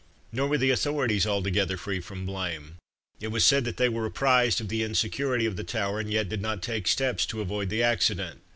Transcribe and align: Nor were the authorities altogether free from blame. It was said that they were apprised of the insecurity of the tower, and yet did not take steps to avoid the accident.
Nor 0.31 0.47
were 0.47 0.57
the 0.57 0.71
authorities 0.71 1.27
altogether 1.27 1.77
free 1.77 1.99
from 1.99 2.25
blame. 2.25 2.77
It 3.19 3.27
was 3.27 3.45
said 3.45 3.65
that 3.65 3.77
they 3.77 3.87
were 3.87 4.03
apprised 4.07 4.59
of 4.59 4.67
the 4.67 4.81
insecurity 4.81 5.45
of 5.45 5.57
the 5.57 5.63
tower, 5.63 5.99
and 5.99 6.09
yet 6.09 6.27
did 6.27 6.41
not 6.41 6.63
take 6.63 6.87
steps 6.87 7.23
to 7.27 7.39
avoid 7.39 7.69
the 7.69 7.83
accident. 7.83 8.41